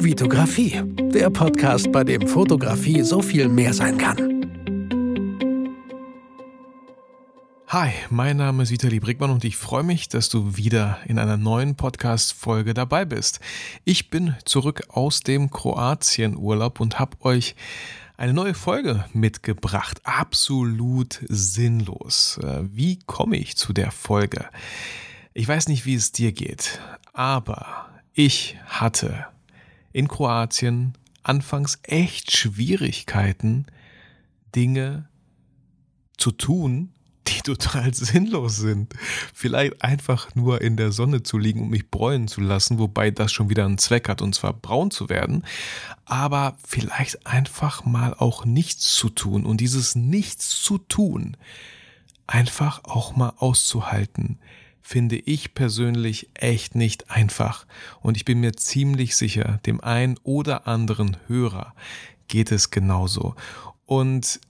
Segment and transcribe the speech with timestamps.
[0.00, 0.80] Vitografie,
[1.12, 4.16] der Podcast, bei dem Fotografie so viel mehr sein kann.
[7.66, 11.36] Hi, mein Name ist Vitali Brickmann und ich freue mich, dass du wieder in einer
[11.36, 13.40] neuen Podcast-Folge dabei bist.
[13.84, 17.56] Ich bin zurück aus dem Kroatien-Urlaub und habe euch
[18.16, 20.00] eine neue Folge mitgebracht.
[20.04, 22.38] Absolut sinnlos.
[22.44, 24.46] Äh, wie komme ich zu der Folge?
[25.34, 26.80] Ich weiß nicht, wie es dir geht,
[27.12, 29.26] aber ich hatte
[29.98, 30.92] in Kroatien
[31.24, 33.66] anfangs echt Schwierigkeiten,
[34.54, 35.08] Dinge
[36.16, 36.92] zu tun,
[37.26, 38.94] die total sinnlos sind.
[39.34, 43.32] Vielleicht einfach nur in der Sonne zu liegen und mich bräunen zu lassen, wobei das
[43.32, 45.44] schon wieder einen Zweck hat, und zwar braun zu werden.
[46.04, 51.36] Aber vielleicht einfach mal auch nichts zu tun und dieses Nichts zu tun
[52.28, 54.38] einfach auch mal auszuhalten
[54.88, 57.66] finde ich persönlich echt nicht einfach.
[58.00, 61.74] Und ich bin mir ziemlich sicher, dem einen oder anderen Hörer
[62.26, 63.34] geht es genauso.
[63.84, 64.40] Und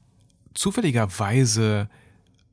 [0.54, 1.88] zufälligerweise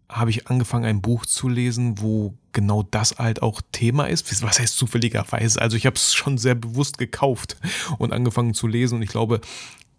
[0.10, 4.42] habe ich angefangen, ein Buch zu lesen, wo genau das halt auch Thema ist.
[4.42, 5.62] Was heißt zufälligerweise?
[5.62, 7.56] Also ich habe es schon sehr bewusst gekauft
[8.00, 8.96] und angefangen zu lesen.
[8.96, 9.42] Und ich glaube,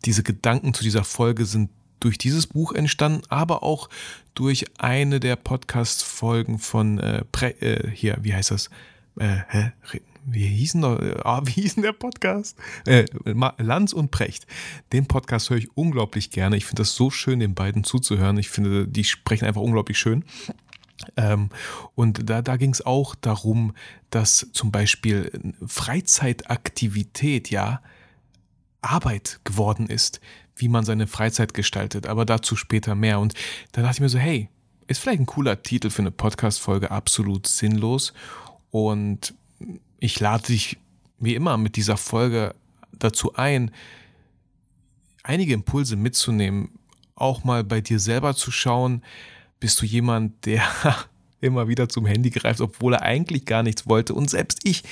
[0.04, 3.88] diese Gedanken zu dieser Folge sind durch dieses Buch entstanden, aber auch
[4.34, 8.70] durch eine der Podcast-Folgen von äh, Pre äh, hier, wie heißt das?
[9.18, 9.72] Äh, hä?
[10.28, 12.58] Wie hießen doch, ah, wie hießen der Podcast?
[12.84, 13.04] Äh,
[13.58, 14.46] Lanz und Precht.
[14.92, 16.56] Den Podcast höre ich unglaublich gerne.
[16.56, 18.36] Ich finde das so schön, den beiden zuzuhören.
[18.36, 20.24] Ich finde, die sprechen einfach unglaublich schön.
[21.16, 21.50] Ähm,
[21.94, 23.72] und da, da ging es auch darum,
[24.10, 25.30] dass zum Beispiel
[25.64, 27.80] Freizeitaktivität ja
[28.80, 30.20] Arbeit geworden ist
[30.56, 33.20] wie man seine Freizeit gestaltet, aber dazu später mehr.
[33.20, 33.34] Und
[33.72, 34.48] da dachte ich mir so, hey,
[34.88, 38.12] ist vielleicht ein cooler Titel für eine Podcast-Folge, absolut sinnlos.
[38.70, 39.34] Und
[39.98, 40.78] ich lade dich
[41.18, 42.54] wie immer mit dieser Folge
[42.92, 43.70] dazu ein,
[45.22, 46.70] einige Impulse mitzunehmen,
[47.14, 49.02] auch mal bei dir selber zu schauen,
[49.60, 50.62] bist du jemand, der
[51.40, 54.14] immer wieder zum Handy greift, obwohl er eigentlich gar nichts wollte.
[54.14, 54.84] Und selbst ich,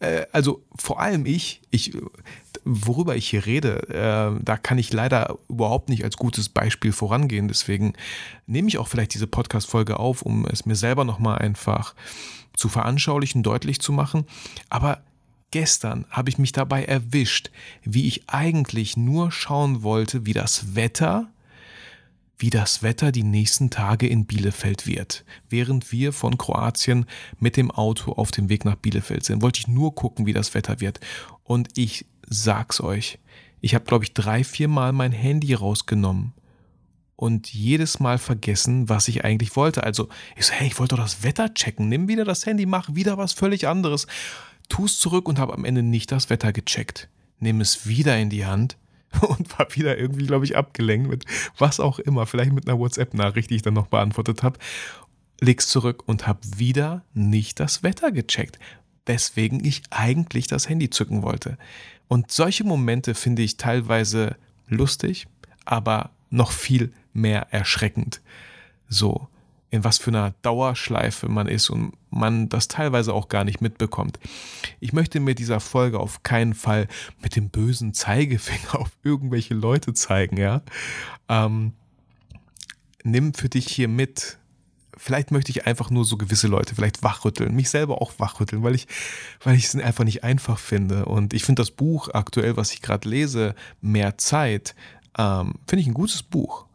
[0.00, 1.96] äh, also vor allem ich, ich
[2.64, 7.48] worüber ich hier rede, äh, da kann ich leider überhaupt nicht als gutes Beispiel vorangehen.
[7.48, 7.94] Deswegen
[8.46, 11.94] nehme ich auch vielleicht diese Podcast-Folge auf, um es mir selber nochmal einfach
[12.56, 14.24] zu veranschaulichen, deutlich zu machen.
[14.68, 15.02] Aber
[15.50, 17.50] gestern habe ich mich dabei erwischt,
[17.82, 21.28] wie ich eigentlich nur schauen wollte, wie das Wetter
[22.38, 25.24] wie das Wetter die nächsten Tage in Bielefeld wird.
[25.50, 27.06] Während wir von Kroatien
[27.40, 30.54] mit dem Auto auf dem Weg nach Bielefeld sind, wollte ich nur gucken, wie das
[30.54, 31.00] Wetter wird.
[31.42, 33.18] Und ich sag's euch,
[33.60, 36.32] ich habe, glaube ich, drei, vier Mal mein Handy rausgenommen
[37.16, 39.82] und jedes Mal vergessen, was ich eigentlich wollte.
[39.82, 41.88] Also, ich so, hey, ich wollte doch das Wetter checken.
[41.88, 44.06] Nimm wieder das Handy, mach wieder was völlig anderes.
[44.68, 47.08] Tu es zurück und habe am Ende nicht das Wetter gecheckt.
[47.40, 48.76] Nimm es wieder in die Hand
[49.20, 51.24] und war wieder irgendwie, glaube ich, abgelenkt mit
[51.56, 54.58] was auch immer, vielleicht mit einer WhatsApp-Nachricht, die ich dann noch beantwortet habe.
[55.40, 58.60] Leg's zurück und habe wieder nicht das Wetter gecheckt,
[59.06, 61.58] weswegen ich eigentlich das Handy zücken wollte.
[62.08, 64.36] Und solche Momente finde ich teilweise
[64.66, 65.28] lustig,
[65.64, 68.20] aber noch viel mehr erschreckend.
[68.88, 69.28] So,
[69.70, 74.18] in was für einer Dauerschleife man ist und man das teilweise auch gar nicht mitbekommt.
[74.80, 76.88] Ich möchte mit dieser Folge auf keinen Fall
[77.22, 80.62] mit dem bösen Zeigefinger auf irgendwelche Leute zeigen, ja.
[81.28, 81.72] Ähm,
[83.04, 84.38] nimm für dich hier mit,
[84.98, 88.74] vielleicht möchte ich einfach nur so gewisse Leute vielleicht wachrütteln, mich selber auch wachrütteln, weil
[88.74, 88.86] ich,
[89.42, 91.06] weil ich es einfach nicht einfach finde.
[91.06, 94.74] Und ich finde das Buch aktuell, was ich gerade lese, Mehr Zeit,
[95.16, 96.66] ähm, finde ich ein gutes Buch.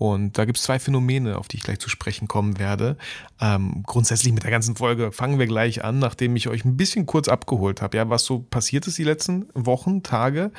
[0.00, 2.96] Und da gibt es zwei Phänomene, auf die ich gleich zu sprechen kommen werde.
[3.38, 7.04] Ähm, grundsätzlich mit der ganzen Folge fangen wir gleich an, nachdem ich euch ein bisschen
[7.04, 10.52] kurz abgeholt habe, ja, was so passiert ist die letzten Wochen, Tage.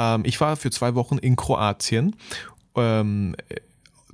[0.00, 2.16] Ähm, ich war für zwei Wochen in Kroatien.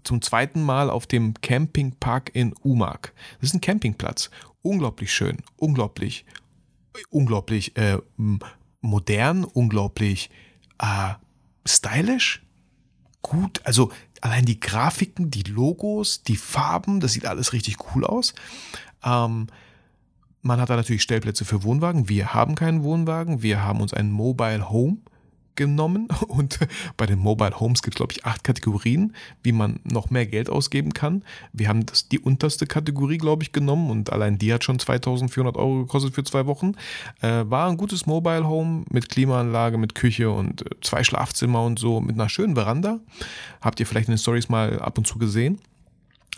[0.04, 3.12] Zum zweiten Mal auf dem Campingpark in Umag.
[3.40, 4.30] Das ist ein Campingplatz.
[4.62, 6.24] Unglaublich schön, unglaublich,
[7.10, 7.98] unglaublich äh,
[8.80, 10.30] modern, unglaublich
[10.78, 11.14] äh,
[11.66, 12.42] stylisch.
[13.22, 13.90] Gut, also
[14.20, 18.34] allein die Grafiken, die Logos, die Farben, das sieht alles richtig cool aus.
[19.02, 19.46] Ähm,
[20.42, 22.10] man hat da natürlich Stellplätze für Wohnwagen.
[22.10, 23.42] Wir haben keinen Wohnwagen.
[23.42, 24.98] Wir haben uns ein Mobile Home
[25.56, 26.58] genommen und
[26.96, 30.50] bei den Mobile Homes gibt es, glaube ich, acht Kategorien, wie man noch mehr Geld
[30.50, 31.24] ausgeben kann.
[31.52, 35.56] Wir haben das, die unterste Kategorie, glaube ich, genommen und allein die hat schon 2400
[35.56, 36.72] Euro gekostet für zwei Wochen.
[37.20, 41.78] Äh, war ein gutes Mobile Home mit Klimaanlage, mit Küche und äh, zwei Schlafzimmer und
[41.78, 43.00] so, mit einer schönen Veranda.
[43.60, 45.58] Habt ihr vielleicht in den Stories mal ab und zu gesehen.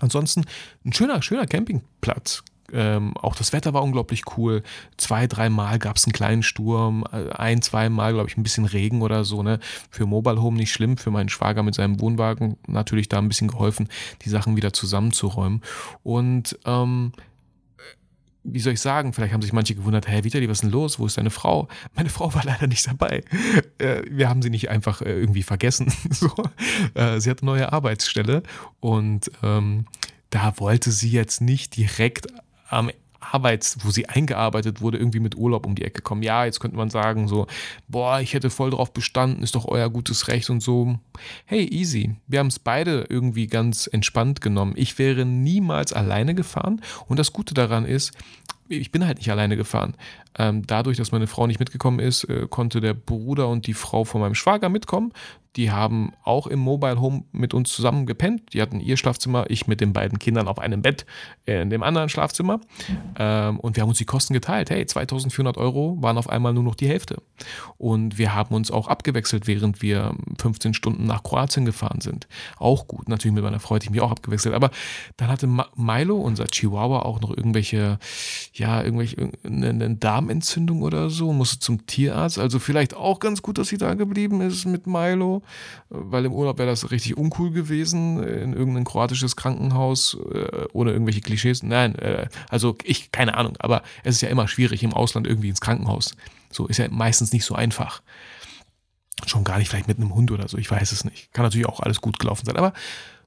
[0.00, 0.44] Ansonsten
[0.84, 2.42] ein schöner, schöner Campingplatz
[2.72, 4.62] ähm, auch das Wetter war unglaublich cool.
[4.96, 9.02] Zwei, dreimal gab es einen kleinen Sturm, äh, ein, zweimal, glaube ich, ein bisschen Regen
[9.02, 9.42] oder so.
[9.42, 9.58] Ne?
[9.90, 13.48] Für Mobile Home nicht schlimm, für meinen Schwager mit seinem Wohnwagen natürlich da ein bisschen
[13.48, 13.88] geholfen,
[14.22, 15.62] die Sachen wieder zusammenzuräumen.
[16.02, 17.12] Und ähm,
[18.48, 20.98] wie soll ich sagen, vielleicht haben sich manche gewundert, hä, Vitali, was ist denn los?
[20.98, 21.68] Wo ist deine Frau?
[21.94, 23.22] Meine Frau war leider nicht dabei.
[23.78, 25.92] Äh, wir haben sie nicht einfach äh, irgendwie vergessen.
[26.10, 26.32] so.
[26.94, 28.42] äh, sie hat eine neue Arbeitsstelle
[28.80, 29.84] und ähm,
[30.30, 32.26] da wollte sie jetzt nicht direkt
[32.68, 32.90] am
[33.32, 36.22] Arbeits, wo sie eingearbeitet wurde, irgendwie mit Urlaub um die Ecke kommen.
[36.22, 37.46] Ja, jetzt könnte man sagen, so,
[37.88, 40.98] boah, ich hätte voll drauf bestanden, ist doch euer gutes Recht und so.
[41.44, 42.16] Hey, easy.
[42.26, 44.74] Wir haben es beide irgendwie ganz entspannt genommen.
[44.76, 48.12] Ich wäre niemals alleine gefahren und das Gute daran ist,
[48.68, 49.94] ich bin halt nicht alleine gefahren.
[50.38, 54.04] Ähm, dadurch, dass meine Frau nicht mitgekommen ist, äh, konnte der Bruder und die Frau
[54.04, 55.12] von meinem Schwager mitkommen.
[55.56, 58.52] Die haben auch im Mobile Home mit uns zusammen gepennt.
[58.52, 61.06] Die hatten ihr Schlafzimmer, ich mit den beiden Kindern auf einem Bett
[61.46, 62.60] in dem anderen Schlafzimmer.
[63.18, 64.68] Ähm, und wir haben uns die Kosten geteilt.
[64.68, 67.22] Hey, 2400 Euro waren auf einmal nur noch die Hälfte.
[67.78, 72.28] Und wir haben uns auch abgewechselt, während wir 15 Stunden nach Kroatien gefahren sind.
[72.58, 73.08] Auch gut.
[73.08, 74.54] Natürlich mit meiner Frau hätte ich mich auch abgewechselt.
[74.54, 74.70] Aber
[75.16, 77.98] dann hatte Milo, unser Chihuahua, auch noch irgendwelche,
[78.58, 82.38] ja, irgendwelche, eine Darmentzündung oder so, musste zum Tierarzt.
[82.38, 85.42] Also vielleicht auch ganz gut, dass sie da geblieben ist mit Milo
[85.88, 91.20] weil im Urlaub wäre das richtig uncool gewesen, in irgendein kroatisches Krankenhaus äh, ohne irgendwelche
[91.20, 91.62] Klischees.
[91.62, 95.48] Nein, äh, also ich, keine Ahnung, aber es ist ja immer schwierig im Ausland irgendwie
[95.48, 96.16] ins Krankenhaus.
[96.50, 98.02] So ist ja meistens nicht so einfach.
[99.26, 101.32] Schon gar nicht vielleicht mit einem Hund oder so, ich weiß es nicht.
[101.32, 102.72] Kann natürlich auch alles gut gelaufen sein, aber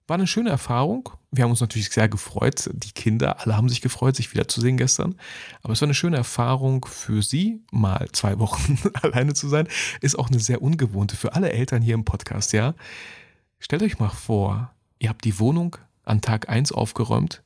[0.09, 1.09] war eine schöne Erfahrung.
[1.31, 2.69] Wir haben uns natürlich sehr gefreut.
[2.73, 5.15] Die Kinder, alle haben sich gefreut, sich wiederzusehen gestern.
[5.61, 9.67] Aber es war eine schöne Erfahrung für sie, mal zwei Wochen alleine zu sein.
[10.01, 12.73] Ist auch eine sehr ungewohnte für alle Eltern hier im Podcast, ja.
[13.59, 17.43] Stellt euch mal vor, ihr habt die Wohnung an Tag 1 aufgeräumt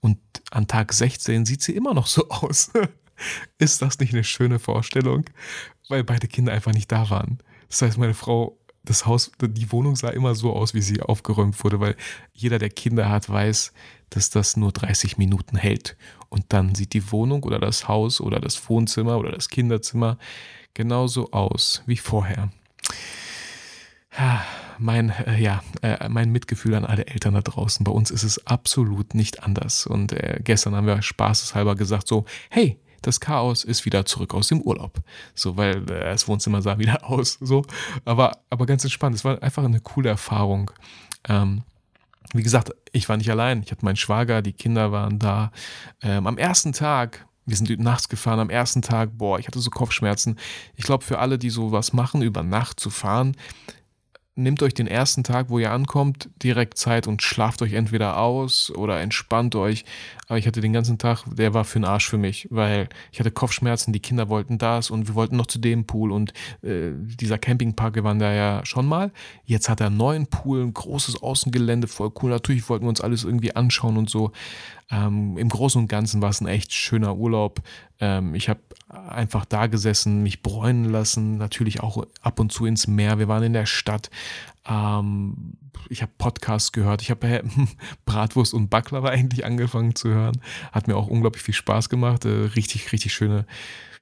[0.00, 0.18] und
[0.50, 2.70] an Tag 16 sieht sie immer noch so aus.
[3.58, 5.24] Ist das nicht eine schöne Vorstellung?
[5.88, 7.38] Weil beide Kinder einfach nicht da waren.
[7.68, 11.62] Das heißt, meine Frau das Haus, die Wohnung sah immer so aus, wie sie aufgeräumt
[11.62, 11.96] wurde, weil
[12.32, 13.72] jeder, der Kinder hat, weiß,
[14.10, 15.96] dass das nur 30 Minuten hält.
[16.28, 20.18] Und dann sieht die Wohnung oder das Haus oder das Wohnzimmer oder das Kinderzimmer
[20.74, 22.50] genauso aus wie vorher.
[24.78, 27.84] Mein, äh, ja, äh, mein Mitgefühl an alle Eltern da draußen.
[27.84, 29.86] Bei uns ist es absolut nicht anders.
[29.86, 34.48] Und äh, gestern haben wir spaßeshalber gesagt so, hey, das Chaos ist wieder zurück aus
[34.48, 35.00] dem Urlaub.
[35.34, 37.38] So, weil äh, das Wohnzimmer sah wieder aus.
[37.40, 37.64] So,
[38.04, 39.14] aber, aber ganz entspannt.
[39.14, 40.70] Es war einfach eine coole Erfahrung.
[41.28, 41.62] Ähm,
[42.32, 43.62] wie gesagt, ich war nicht allein.
[43.62, 45.52] Ich hatte meinen Schwager, die Kinder waren da.
[46.00, 49.70] Ähm, am ersten Tag, wir sind nachts gefahren, am ersten Tag, boah, ich hatte so
[49.70, 50.38] Kopfschmerzen.
[50.76, 53.36] Ich glaube, für alle, die sowas machen, über Nacht zu fahren,
[54.34, 58.70] nehmt euch den ersten Tag, wo ihr ankommt, direkt Zeit und schlaft euch entweder aus
[58.70, 59.84] oder entspannt euch.
[60.26, 63.20] Aber ich hatte den ganzen Tag, der war für den Arsch für mich, weil ich
[63.20, 66.32] hatte Kopfschmerzen, die Kinder wollten das und wir wollten noch zu dem Pool und
[66.62, 69.12] äh, dieser Campingpark, wir waren da ja schon mal.
[69.44, 72.30] Jetzt hat er einen neuen Pool, ein großes Außengelände, voll cool.
[72.30, 74.32] Natürlich wollten wir uns alles irgendwie anschauen und so.
[74.92, 77.62] Ähm, Im Großen und Ganzen war es ein echt schöner Urlaub.
[77.98, 82.86] Ähm, ich habe einfach da gesessen, mich bräunen lassen, natürlich auch ab und zu ins
[82.86, 83.18] Meer.
[83.18, 84.10] Wir waren in der Stadt.
[84.68, 85.54] Ähm,
[85.88, 87.00] ich habe Podcasts gehört.
[87.00, 87.42] Ich habe äh,
[88.04, 90.40] Bratwurst und Baklava eigentlich angefangen zu hören.
[90.72, 92.26] Hat mir auch unglaublich viel Spaß gemacht.
[92.26, 93.46] Äh, richtig, richtig schöne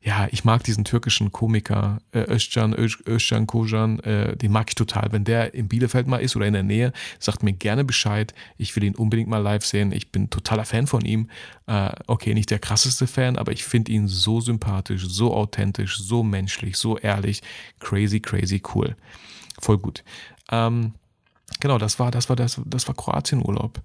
[0.02, 5.12] ja, ich mag diesen türkischen Komiker äh, Özcan, Özcan Kojan, äh, den mag ich total.
[5.12, 8.32] Wenn der in Bielefeld mal ist oder in der Nähe, sagt mir gerne Bescheid.
[8.56, 9.92] Ich will ihn unbedingt mal live sehen.
[9.92, 11.28] Ich bin totaler Fan von ihm.
[11.66, 16.22] Äh, okay, nicht der krasseste Fan, aber ich finde ihn so sympathisch, so authentisch, so
[16.22, 17.42] menschlich, so ehrlich.
[17.78, 18.96] Crazy, crazy cool.
[19.60, 20.02] Voll gut.
[20.50, 20.94] Ähm,
[21.60, 23.82] genau, das war, das war, das, das war Kroatienurlaub.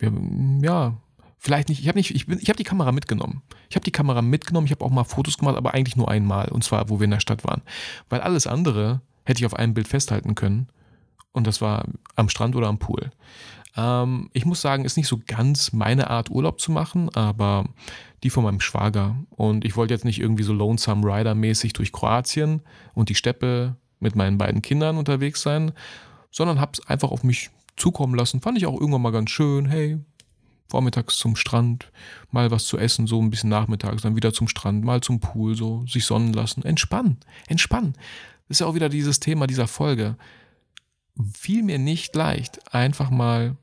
[0.00, 0.96] Ja,
[1.38, 3.42] Vielleicht nicht, ich habe ich ich habe die Kamera mitgenommen.
[3.68, 6.48] Ich habe die Kamera mitgenommen, ich habe auch mal Fotos gemacht, aber eigentlich nur einmal.
[6.48, 7.62] Und zwar, wo wir in der Stadt waren.
[8.08, 10.68] Weil alles andere hätte ich auf einem Bild festhalten können.
[11.32, 13.10] Und das war am Strand oder am Pool.
[13.76, 17.66] Ähm, ich muss sagen, ist nicht so ganz meine Art, Urlaub zu machen, aber
[18.22, 19.16] die von meinem Schwager.
[19.30, 22.62] Und ich wollte jetzt nicht irgendwie so Lonesome Rider-mäßig durch Kroatien
[22.94, 25.72] und die Steppe mit meinen beiden Kindern unterwegs sein,
[26.30, 28.40] sondern habe es einfach auf mich zukommen lassen.
[28.40, 29.66] Fand ich auch irgendwann mal ganz schön.
[29.66, 29.98] Hey,
[30.68, 31.90] vormittags zum Strand,
[32.30, 35.56] mal was zu essen, so ein bisschen nachmittags, dann wieder zum Strand, mal zum Pool,
[35.56, 36.64] so sich sonnen lassen.
[36.64, 37.18] Entspannen,
[37.48, 37.94] entspannen.
[38.48, 40.16] Das ist ja auch wieder dieses Thema dieser Folge.
[41.32, 43.56] Fiel mir nicht leicht, einfach mal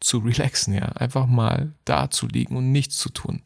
[0.00, 3.42] zu relaxen, ja, einfach mal da zu liegen und nichts zu tun.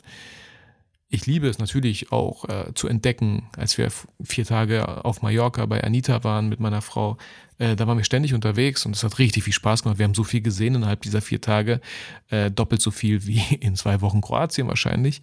[1.12, 3.92] Ich liebe es natürlich auch äh, zu entdecken, als wir
[4.24, 7.18] vier Tage auf Mallorca bei Anita waren mit meiner Frau.
[7.58, 9.98] Äh, da waren wir ständig unterwegs und es hat richtig viel Spaß gemacht.
[9.98, 11.82] Wir haben so viel gesehen innerhalb dieser vier Tage,
[12.30, 15.20] äh, doppelt so viel wie in zwei Wochen Kroatien wahrscheinlich.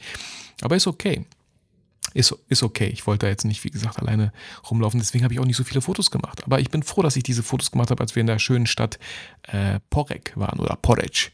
[0.62, 1.26] Aber ist okay.
[2.14, 2.88] Ist, ist okay.
[2.88, 4.32] Ich wollte da jetzt nicht, wie gesagt, alleine
[4.70, 5.00] rumlaufen.
[5.00, 6.44] Deswegen habe ich auch nicht so viele Fotos gemacht.
[6.44, 8.68] Aber ich bin froh, dass ich diese Fotos gemacht habe, als wir in der schönen
[8.68, 9.00] Stadt
[9.48, 11.32] äh, Porek waren oder Porec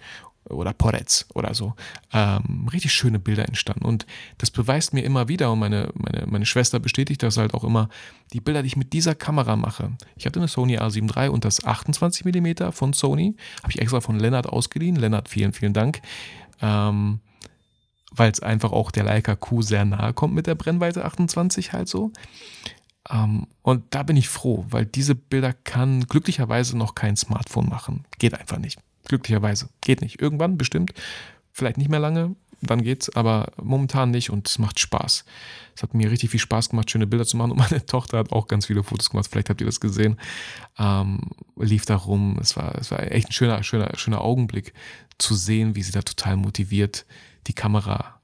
[0.50, 1.74] oder Porez oder so.
[2.14, 3.86] Ähm, richtig schöne Bilder entstanden.
[3.86, 4.06] Und
[4.38, 7.90] das beweist mir immer wieder, und meine, meine, meine Schwester bestätigt das halt auch immer,
[8.34, 9.92] die Bilder, die ich mit dieser Kamera mache.
[10.16, 13.36] Ich hatte eine Sony A7 III und das 28 mm von Sony.
[13.64, 14.96] Habe ich extra von Lennart ausgeliehen.
[14.96, 16.02] Lennart, vielen, vielen Dank.
[16.62, 17.20] Ähm,
[18.12, 21.90] weil es einfach auch der Leica Q sehr nahe kommt mit der Brennweite 28 halt
[21.90, 22.12] so.
[23.08, 28.06] Um, und da bin ich froh, weil diese Bilder kann glücklicherweise noch kein Smartphone machen.
[28.18, 28.80] Geht einfach nicht.
[29.06, 29.70] Glücklicherweise.
[29.82, 30.22] Geht nicht.
[30.22, 30.94] Irgendwann bestimmt.
[31.52, 32.36] Vielleicht nicht mehr lange.
[32.62, 35.26] Dann geht's, aber momentan nicht und es macht Spaß.
[35.76, 38.32] Es hat mir richtig viel Spaß gemacht, schöne Bilder zu machen und meine Tochter hat
[38.32, 39.28] auch ganz viele Fotos gemacht.
[39.30, 40.18] Vielleicht habt ihr das gesehen.
[40.78, 41.20] Ähm,
[41.58, 42.38] lief da rum.
[42.42, 44.74] Es war, es war echt ein schöner, schöner, schöner Augenblick
[45.18, 47.06] zu sehen, wie sie da total motiviert
[47.48, 48.20] die Kamera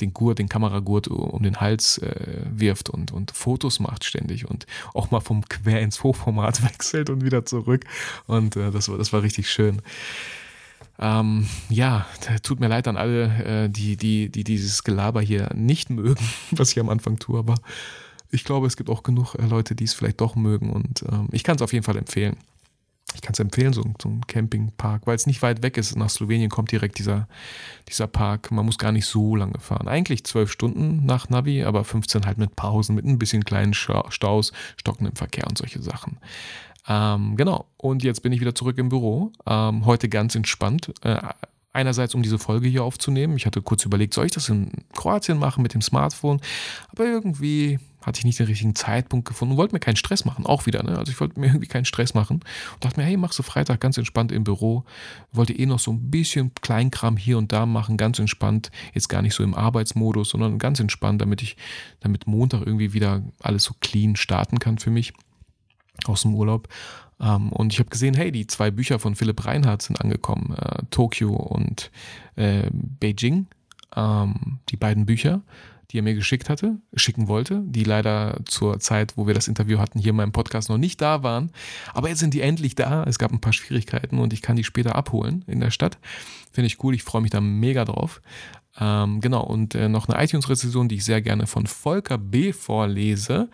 [0.00, 4.66] den Gurt, den Kameragurt um den Hals äh, wirft und, und Fotos macht ständig und
[4.94, 7.84] auch mal vom Quer ins Hochformat wechselt und wieder zurück.
[8.26, 9.82] Und äh, das, war, das war richtig schön.
[10.98, 12.06] Ähm, ja,
[12.42, 16.72] tut mir leid an alle, äh, die, die, die dieses Gelaber hier nicht mögen, was
[16.72, 17.54] ich am Anfang tue, aber
[18.30, 21.28] ich glaube, es gibt auch genug äh, Leute, die es vielleicht doch mögen und ähm,
[21.32, 22.36] ich kann es auf jeden Fall empfehlen
[23.14, 25.96] ich kann es empfehlen, so, so ein Campingpark, weil es nicht weit weg ist.
[25.96, 27.28] Nach Slowenien kommt direkt dieser,
[27.88, 28.50] dieser Park.
[28.50, 29.88] Man muss gar nicht so lange fahren.
[29.88, 34.52] Eigentlich zwölf Stunden nach Navi, aber 15 halt mit Pausen, mit ein bisschen kleinen Staus,
[34.76, 36.18] stockendem Verkehr und solche Sachen.
[36.88, 39.32] Ähm, genau, und jetzt bin ich wieder zurück im Büro.
[39.46, 40.92] Ähm, heute ganz entspannt.
[41.02, 41.18] Äh,
[41.72, 43.36] einerseits, um diese Folge hier aufzunehmen.
[43.36, 46.40] Ich hatte kurz überlegt, soll ich das in Kroatien machen mit dem Smartphone?
[46.88, 50.46] Aber irgendwie hatte ich nicht den richtigen Zeitpunkt gefunden und wollte mir keinen Stress machen,
[50.46, 50.82] auch wieder.
[50.82, 50.96] Ne?
[50.98, 52.40] Also ich wollte mir irgendwie keinen Stress machen
[52.74, 54.84] und dachte mir, hey, machst du Freitag ganz entspannt im Büro.
[55.32, 58.70] Wollte eh noch so ein bisschen Kleinkram hier und da machen, ganz entspannt.
[58.94, 61.56] Jetzt gar nicht so im Arbeitsmodus, sondern ganz entspannt, damit ich,
[62.00, 65.12] damit Montag irgendwie wieder alles so clean starten kann für mich
[66.06, 66.68] aus dem Urlaub.
[67.20, 70.82] Ähm, und ich habe gesehen, hey, die zwei Bücher von Philipp Reinhardt sind angekommen, äh,
[70.90, 71.90] Tokio und
[72.36, 73.46] äh, Beijing.
[73.94, 75.42] Ähm, die beiden Bücher
[75.90, 79.78] die er mir geschickt hatte, schicken wollte, die leider zur Zeit, wo wir das Interview
[79.78, 81.50] hatten, hier in meinem Podcast noch nicht da waren.
[81.92, 83.04] Aber jetzt sind die endlich da.
[83.04, 85.98] Es gab ein paar Schwierigkeiten und ich kann die später abholen in der Stadt.
[86.52, 86.94] Finde ich cool.
[86.94, 88.20] Ich freue mich da mega drauf.
[88.78, 92.52] Ähm, genau, und äh, noch eine iTunes-Rezension, die ich sehr gerne von Volker B.
[92.52, 93.48] vorlese.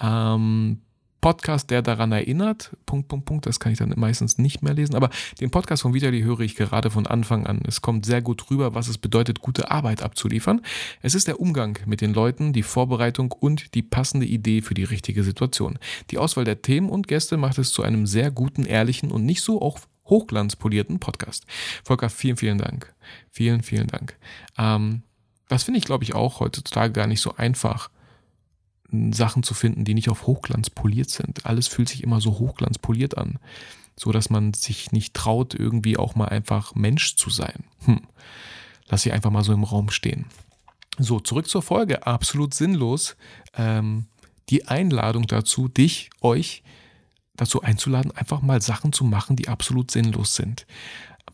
[0.00, 0.82] Ähm,
[1.20, 4.94] Podcast, der daran erinnert, Punkt, Punkt, Punkt, das kann ich dann meistens nicht mehr lesen,
[4.94, 5.10] aber
[5.40, 7.60] den Podcast von Vitali höre ich gerade von Anfang an.
[7.66, 10.60] Es kommt sehr gut rüber, was es bedeutet, gute Arbeit abzuliefern.
[11.02, 14.84] Es ist der Umgang mit den Leuten, die Vorbereitung und die passende Idee für die
[14.84, 15.78] richtige Situation.
[16.10, 19.42] Die Auswahl der Themen und Gäste macht es zu einem sehr guten, ehrlichen und nicht
[19.42, 21.44] so auch hochglanzpolierten Podcast.
[21.84, 22.94] Volker, vielen, vielen Dank.
[23.30, 24.16] Vielen, vielen Dank.
[24.56, 25.02] Ähm,
[25.48, 27.90] das finde ich, glaube ich, auch heutzutage gar nicht so einfach
[28.90, 31.44] Sachen zu finden, die nicht auf Hochglanz poliert sind.
[31.46, 33.38] Alles fühlt sich immer so Hochglanz poliert an,
[33.96, 37.64] so dass man sich nicht traut, irgendwie auch mal einfach Mensch zu sein.
[37.84, 38.00] Hm.
[38.88, 40.26] Lass sie einfach mal so im Raum stehen.
[40.98, 42.06] So, zurück zur Folge.
[42.06, 43.16] Absolut sinnlos.
[43.54, 44.06] Ähm,
[44.48, 46.62] die Einladung dazu, dich, euch
[47.36, 50.66] dazu einzuladen, einfach mal Sachen zu machen, die absolut sinnlos sind.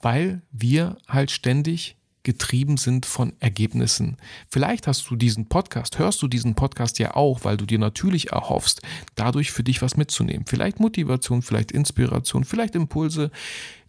[0.02, 4.16] Weil wir halt ständig getrieben sind von Ergebnissen.
[4.48, 8.32] Vielleicht hast du diesen Podcast, hörst du diesen Podcast ja auch, weil du dir natürlich
[8.32, 8.82] erhoffst,
[9.14, 10.46] dadurch für dich was mitzunehmen.
[10.46, 13.30] Vielleicht Motivation, vielleicht Inspiration, vielleicht Impulse.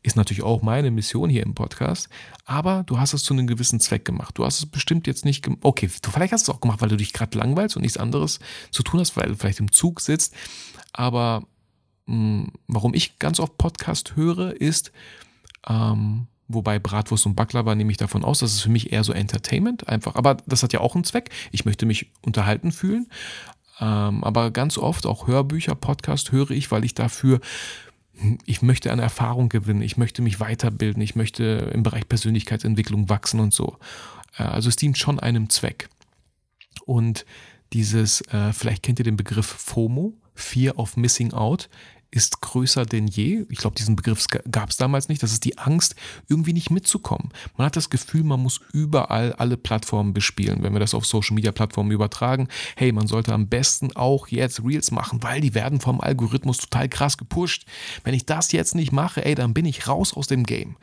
[0.03, 2.09] Ist natürlich auch meine Mission hier im Podcast.
[2.43, 4.37] Aber du hast es zu einem gewissen Zweck gemacht.
[4.37, 5.61] Du hast es bestimmt jetzt nicht gemacht.
[5.63, 8.39] Okay, du, vielleicht hast es auch gemacht, weil du dich gerade langweilst und nichts anderes
[8.69, 10.35] zu tun hast, weil du vielleicht im Zug sitzt.
[10.93, 11.47] Aber
[12.05, 14.91] mh, hm, warum ich ganz oft Podcast höre, ist,
[15.67, 19.13] ähm, Wobei Bratwurst und Baklava nehme ich davon aus, das ist für mich eher so
[19.13, 20.15] Entertainment einfach.
[20.15, 21.31] Aber das hat ja auch einen Zweck.
[21.51, 23.07] Ich möchte mich unterhalten fühlen.
[23.79, 27.41] Ähm, aber ganz oft auch Hörbücher, Podcast höre ich, weil ich dafür,
[28.45, 33.39] ich möchte eine Erfahrung gewinnen, ich möchte mich weiterbilden, ich möchte im Bereich Persönlichkeitsentwicklung wachsen
[33.39, 33.77] und so.
[34.37, 35.89] Äh, also es dient schon einem Zweck.
[36.85, 37.25] Und
[37.73, 41.69] dieses, äh, vielleicht kennt ihr den Begriff FOMO, Fear of Missing Out,
[42.11, 43.45] ist größer denn je.
[43.49, 45.21] Ich glaube, diesen Begriff gab es damals nicht.
[45.21, 45.95] Das ist die Angst,
[46.27, 47.31] irgendwie nicht mitzukommen.
[47.57, 50.63] Man hat das Gefühl, man muss überall alle Plattformen bespielen.
[50.63, 55.23] Wenn wir das auf Social-Media-Plattformen übertragen, hey, man sollte am besten auch jetzt Reels machen,
[55.23, 57.65] weil die werden vom Algorithmus total krass gepusht.
[58.03, 60.77] Wenn ich das jetzt nicht mache, ey, dann bin ich raus aus dem Game.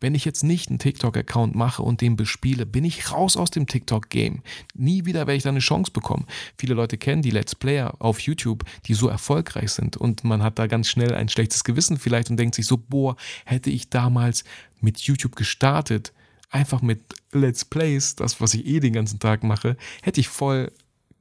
[0.00, 3.66] Wenn ich jetzt nicht einen TikTok-Account mache und den bespiele, bin ich raus aus dem
[3.68, 4.42] TikTok-Game.
[4.74, 6.26] Nie wieder werde ich da eine Chance bekommen.
[6.58, 10.58] Viele Leute kennen die Let's Player auf YouTube, die so erfolgreich sind und man hat
[10.58, 14.44] da ganz schnell ein schlechtes Gewissen vielleicht und denkt sich so, boah, hätte ich damals
[14.80, 16.12] mit YouTube gestartet,
[16.50, 17.00] einfach mit
[17.32, 20.70] Let's Plays, das, was ich eh den ganzen Tag mache, hätte ich voll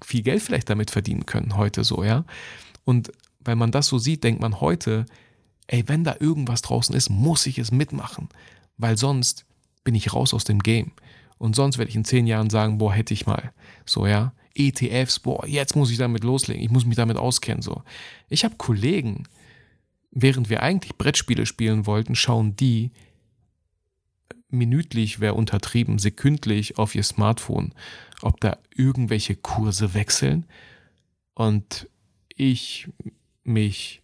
[0.03, 2.25] viel Geld vielleicht damit verdienen können, heute so, ja.
[2.83, 5.05] Und weil man das so sieht, denkt man heute,
[5.67, 8.29] ey, wenn da irgendwas draußen ist, muss ich es mitmachen,
[8.77, 9.45] weil sonst
[9.83, 10.91] bin ich raus aus dem Game.
[11.37, 13.51] Und sonst werde ich in zehn Jahren sagen, boah, hätte ich mal.
[13.85, 14.33] So, ja.
[14.55, 17.83] ETFs, boah, jetzt muss ich damit loslegen, ich muss mich damit auskennen, so.
[18.29, 19.23] Ich habe Kollegen,
[20.11, 22.91] während wir eigentlich Brettspiele spielen wollten, schauen die
[24.49, 27.73] minütlich, wäre untertrieben, sekündlich auf ihr Smartphone,
[28.21, 30.45] ob da irgendwelche Kurse wechseln
[31.33, 31.87] und
[32.35, 32.89] ich
[33.43, 34.01] mich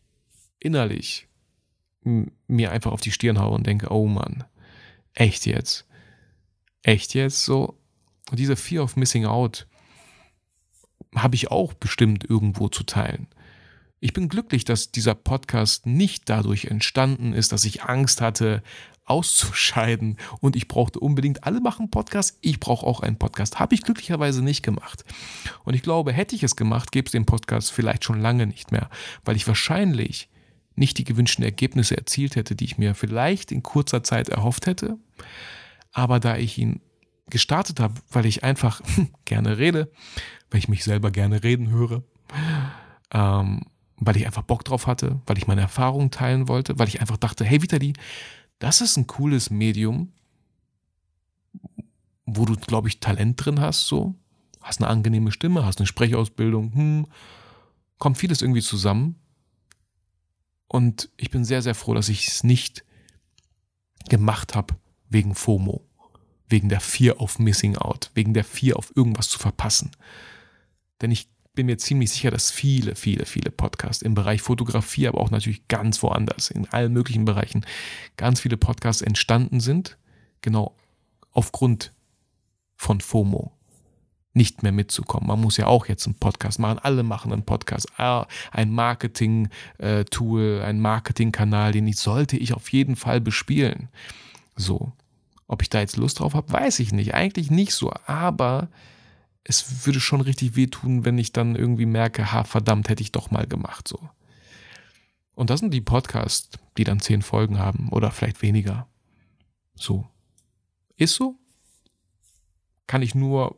[0.59, 1.27] innerlich
[2.47, 4.45] mir einfach auf die Stirn haue und denke, oh Mann,
[5.13, 5.85] echt jetzt?
[6.83, 7.77] Echt jetzt so?
[8.29, 9.67] Und diese Fear of Missing Out
[11.15, 13.27] habe ich auch bestimmt irgendwo zu teilen.
[13.99, 18.61] Ich bin glücklich, dass dieser Podcast nicht dadurch entstanden ist, dass ich Angst hatte,
[19.05, 23.59] auszuscheiden und ich brauchte unbedingt, alle machen Podcast, ich brauche auch einen Podcast.
[23.59, 25.05] Habe ich glücklicherweise nicht gemacht.
[25.63, 28.71] Und ich glaube, hätte ich es gemacht, gäbe es den Podcast vielleicht schon lange nicht
[28.71, 28.89] mehr,
[29.23, 30.29] weil ich wahrscheinlich
[30.75, 34.97] nicht die gewünschten Ergebnisse erzielt hätte, die ich mir vielleicht in kurzer Zeit erhofft hätte.
[35.91, 36.81] Aber da ich ihn
[37.29, 38.81] gestartet habe, weil ich einfach
[39.25, 39.91] gerne rede,
[40.49, 42.03] weil ich mich selber gerne reden höre,
[43.11, 43.61] ähm,
[43.97, 47.17] weil ich einfach Bock drauf hatte, weil ich meine Erfahrungen teilen wollte, weil ich einfach
[47.17, 47.93] dachte, hey Vitali,
[48.59, 50.13] das ist ein cooles Medium,
[52.25, 54.15] wo du, glaube ich, Talent drin hast, so,
[54.61, 57.07] hast eine angenehme Stimme, hast eine Sprechausbildung, hm,
[57.97, 59.15] kommt vieles irgendwie zusammen.
[60.67, 62.83] Und ich bin sehr, sehr froh, dass ich es nicht
[64.09, 64.75] gemacht habe
[65.09, 65.86] wegen FOMO,
[66.47, 69.91] wegen der Fear of Missing Out, wegen der Fear auf irgendwas zu verpassen.
[71.01, 75.19] Denn ich bin mir ziemlich sicher, dass viele, viele, viele Podcasts im Bereich Fotografie, aber
[75.19, 77.65] auch natürlich ganz woanders, in allen möglichen Bereichen,
[78.15, 79.97] ganz viele Podcasts entstanden sind,
[80.41, 80.75] genau
[81.31, 81.93] aufgrund
[82.75, 83.51] von FOMO
[84.37, 85.27] nicht mehr mitzukommen.
[85.27, 86.79] Man muss ja auch jetzt einen Podcast machen.
[86.79, 87.87] Alle machen einen Podcast.
[87.99, 93.89] Ah, ein Marketing-Tool, ein Marketing-Kanal, den ich sollte ich auf jeden Fall bespielen.
[94.55, 94.93] So.
[95.47, 97.13] Ob ich da jetzt Lust drauf habe, weiß ich nicht.
[97.13, 97.91] Eigentlich nicht so.
[98.05, 98.69] Aber
[99.43, 103.31] es würde schon richtig wehtun, wenn ich dann irgendwie merke, ha, verdammt, hätte ich doch
[103.31, 103.97] mal gemacht, so.
[105.35, 108.87] Und das sind die Podcasts, die dann zehn Folgen haben oder vielleicht weniger.
[109.75, 110.05] So.
[110.97, 111.35] Ist so.
[112.87, 113.55] Kann ich nur,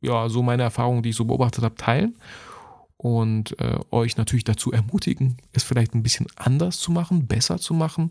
[0.00, 2.16] ja, so meine Erfahrungen, die ich so beobachtet habe, teilen
[2.96, 7.74] und äh, euch natürlich dazu ermutigen, es vielleicht ein bisschen anders zu machen, besser zu
[7.74, 8.10] machen,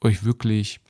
[0.00, 0.80] euch wirklich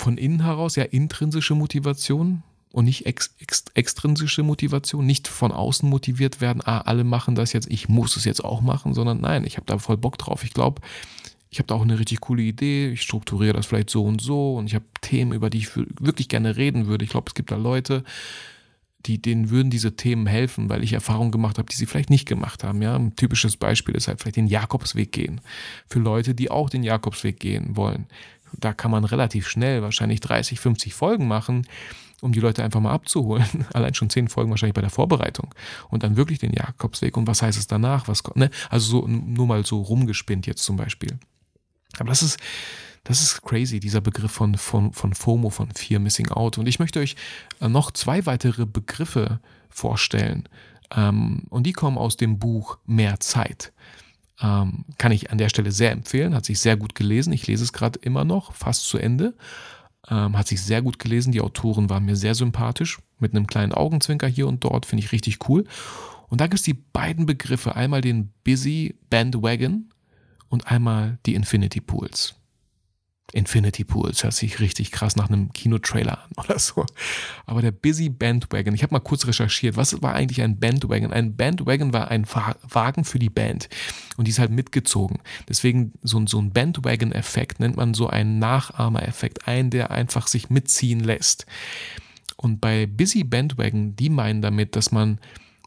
[0.00, 5.88] von innen heraus, ja, intrinsische Motivation, und nicht ex, ex, extrinsische Motivation, nicht von außen
[5.88, 9.44] motiviert werden, ah, alle machen das jetzt, ich muss es jetzt auch machen, sondern nein,
[9.44, 10.44] ich habe da voll Bock drauf.
[10.44, 10.80] Ich glaube,
[11.50, 14.56] ich habe da auch eine richtig coole Idee, ich strukturiere das vielleicht so und so
[14.56, 17.04] und ich habe Themen, über die ich wirklich gerne reden würde.
[17.04, 18.04] Ich glaube, es gibt da Leute,
[19.06, 22.28] die, denen würden diese Themen helfen, weil ich Erfahrungen gemacht habe, die sie vielleicht nicht
[22.28, 22.82] gemacht haben.
[22.82, 22.94] Ja?
[22.94, 25.40] Ein typisches Beispiel ist halt vielleicht den Jakobsweg gehen.
[25.88, 28.06] Für Leute, die auch den Jakobsweg gehen wollen.
[28.58, 31.66] Da kann man relativ schnell wahrscheinlich 30, 50 Folgen machen
[32.20, 33.46] um die Leute einfach mal abzuholen.
[33.72, 35.54] Allein schon zehn Folgen wahrscheinlich bei der Vorbereitung.
[35.88, 37.16] Und dann wirklich den Jakobsweg.
[37.16, 38.08] Und was heißt es danach?
[38.08, 38.50] Was, ne?
[38.68, 41.18] Also so, nur mal so rumgespinnt jetzt zum Beispiel.
[41.98, 42.38] Aber das ist,
[43.04, 46.58] das ist crazy, dieser Begriff von, von, von FOMO, von Fear Missing Out.
[46.58, 47.16] Und ich möchte euch
[47.60, 50.48] äh, noch zwei weitere Begriffe vorstellen.
[50.94, 53.72] Ähm, und die kommen aus dem Buch Mehr Zeit.
[54.42, 57.32] Ähm, kann ich an der Stelle sehr empfehlen, hat sich sehr gut gelesen.
[57.32, 59.34] Ich lese es gerade immer noch, fast zu Ende.
[60.08, 61.32] Ähm, hat sich sehr gut gelesen.
[61.32, 62.98] Die Autoren waren mir sehr sympathisch.
[63.18, 64.86] Mit einem kleinen Augenzwinker hier und dort.
[64.86, 65.64] Finde ich richtig cool.
[66.28, 67.76] Und da gibt es die beiden Begriffe.
[67.76, 69.90] Einmal den Busy Bandwagon
[70.48, 72.39] und einmal die Infinity Pools.
[73.32, 76.84] Infinity Pools hört sich richtig krass nach einem Kinotrailer an oder so.
[77.46, 81.12] Aber der Busy Bandwagon, ich habe mal kurz recherchiert, was war eigentlich ein Bandwagon?
[81.12, 83.68] Ein Bandwagon war ein Wagen für die Band
[84.16, 85.18] und die ist halt mitgezogen.
[85.48, 91.00] Deswegen so, so ein Bandwagon-Effekt nennt man so einen Nachahmer-Effekt, einen, der einfach sich mitziehen
[91.00, 91.46] lässt.
[92.36, 95.18] Und bei Busy Bandwagon, die meinen damit, dass man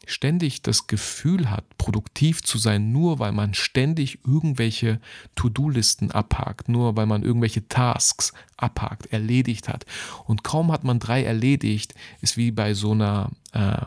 [0.06, 5.00] ständig das Gefühl hat, produktiv zu sein, nur weil man ständig irgendwelche
[5.34, 9.84] To-Do-Listen abhakt, nur weil man irgendwelche Tasks abhakt, erledigt hat.
[10.24, 13.84] Und kaum hat man drei erledigt, ist wie bei so einer, äh,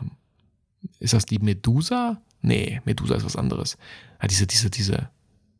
[1.00, 2.20] ist das die Medusa?
[2.40, 3.76] Nee, Medusa ist was anderes.
[4.20, 5.10] Ja, diese, diese, diese,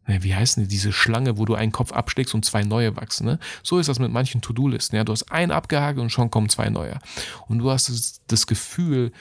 [0.06, 3.26] wie heißen die, diese Schlange, wo du einen Kopf abschlägst und zwei neue wachsen.
[3.26, 3.38] Ne?
[3.62, 4.96] So ist das mit manchen To-Do-Listen.
[4.96, 5.04] Ja?
[5.04, 6.98] Du hast einen abgehakt und schon kommen zwei neue.
[7.46, 9.12] Und du hast das Gefühl,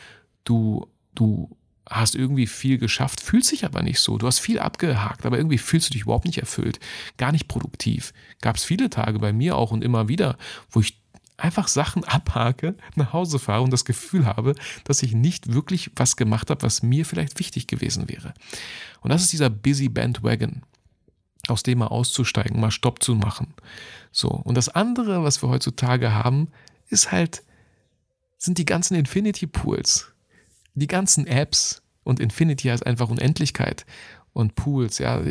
[0.44, 1.58] du du
[1.90, 4.18] hast irgendwie viel geschafft, fühlst dich aber nicht so.
[4.18, 6.80] Du hast viel abgehakt, aber irgendwie fühlst du dich überhaupt nicht erfüllt,
[7.18, 8.14] gar nicht produktiv.
[8.42, 10.38] Gab es viele Tage bei mir auch und immer wieder,
[10.70, 11.02] wo ich
[11.38, 16.16] einfach Sachen abhake, nach Hause fahre und das Gefühl habe, dass ich nicht wirklich was
[16.16, 18.34] gemacht habe, was mir vielleicht wichtig gewesen wäre.
[19.02, 20.64] Und das ist dieser Busy Bandwagon,
[21.48, 23.54] aus dem mal auszusteigen, mal Stopp zu machen.
[24.12, 24.30] So.
[24.30, 26.50] Und das andere, was wir heutzutage haben,
[26.90, 27.44] ist halt,
[28.38, 30.12] sind die ganzen Infinity Pools
[30.78, 33.86] die ganzen Apps und Infinity heißt einfach Unendlichkeit
[34.34, 35.22] und Pools, ja,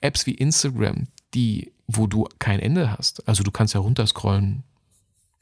[0.00, 3.26] Apps wie Instagram, die, wo du kein Ende hast.
[3.28, 4.62] Also du kannst ja runterscrollen,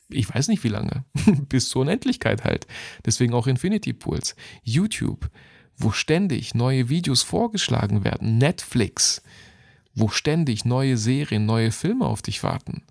[0.08, 1.04] ich weiß nicht wie lange,
[1.48, 2.66] bis zur Unendlichkeit halt.
[3.04, 4.34] Deswegen auch Infinity Pools.
[4.62, 5.30] YouTube,
[5.76, 8.38] wo ständig neue Videos vorgeschlagen werden.
[8.38, 9.22] Netflix,
[9.94, 12.82] wo ständig neue Serien, neue Filme auf dich warten.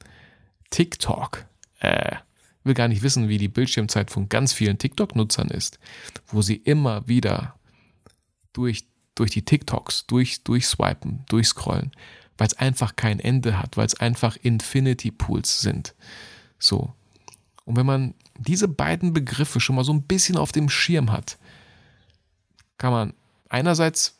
[0.70, 1.46] TikTok,
[1.80, 2.18] äh,
[2.68, 5.80] will gar nicht wissen, wie die Bildschirmzeit von ganz vielen TikTok-Nutzern ist,
[6.28, 7.56] wo sie immer wieder
[8.54, 11.92] durch, durch die TikToks, durch, durchswipen, durchscrollen,
[12.38, 15.96] weil es einfach kein Ende hat, weil es einfach Infinity Pools sind.
[16.60, 16.94] So.
[17.66, 21.38] Und wenn man diese beiden Begriffe schon mal so ein bisschen auf dem Schirm hat,
[22.78, 23.14] kann man
[23.50, 24.17] einerseits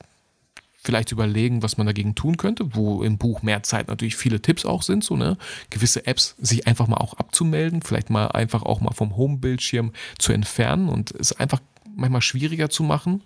[0.88, 4.66] vielleicht überlegen, was man dagegen tun könnte, wo im Buch mehr Zeit natürlich viele Tipps
[4.66, 5.38] auch sind, so ne,
[5.70, 10.32] gewisse Apps sich einfach mal auch abzumelden, vielleicht mal einfach auch mal vom Home-Bildschirm zu
[10.32, 11.60] entfernen und es einfach
[11.94, 13.22] manchmal schwieriger zu machen,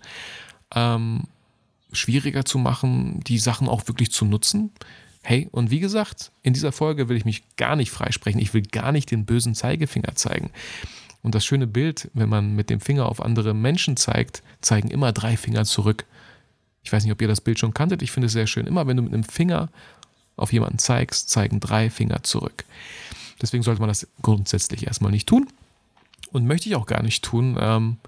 [0.74, 1.28] ähm,
[1.92, 4.72] schwieriger zu machen, die Sachen auch wirklich zu nutzen.
[5.22, 8.62] Hey, und wie gesagt, in dieser Folge will ich mich gar nicht freisprechen, ich will
[8.62, 10.50] gar nicht den bösen Zeigefinger zeigen.
[11.22, 15.12] Und das schöne Bild, wenn man mit dem Finger auf andere Menschen zeigt, zeigen immer
[15.12, 16.06] drei Finger zurück.
[16.82, 18.02] Ich weiß nicht, ob ihr das Bild schon kanntet.
[18.02, 18.66] Ich finde es sehr schön.
[18.66, 19.68] Immer wenn du mit einem Finger
[20.36, 22.64] auf jemanden zeigst, zeigen drei Finger zurück.
[23.40, 25.48] Deswegen sollte man das grundsätzlich erstmal nicht tun.
[26.30, 27.56] Und möchte ich auch gar nicht tun.
[27.60, 27.98] Ähm,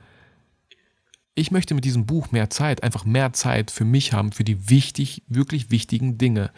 [1.34, 4.70] ich möchte mit diesem Buch mehr Zeit, einfach mehr Zeit für mich haben, für die
[4.70, 6.50] wichtig, wirklich wichtigen Dinge,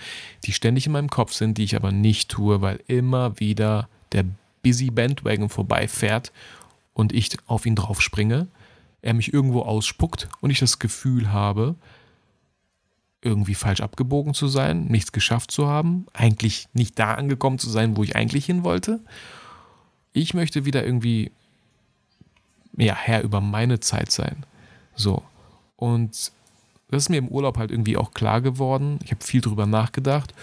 [0.44, 4.26] die ständig in meinem Kopf sind, die ich aber nicht tue, weil immer wieder der
[4.62, 6.30] Busy Bandwagon vorbeifährt
[6.92, 8.48] und ich auf ihn drauf springe,
[9.00, 11.76] er mich irgendwo ausspuckt und ich das Gefühl habe,
[13.26, 17.96] irgendwie falsch abgebogen zu sein, nichts geschafft zu haben, eigentlich nicht da angekommen zu sein,
[17.96, 19.00] wo ich eigentlich hin wollte.
[20.12, 21.32] Ich möchte wieder irgendwie
[22.76, 24.44] ja, Herr über meine Zeit sein.
[24.94, 25.22] So.
[25.76, 26.32] Und
[26.90, 28.98] das ist mir im Urlaub halt irgendwie auch klar geworden.
[29.04, 30.34] Ich habe viel drüber nachgedacht.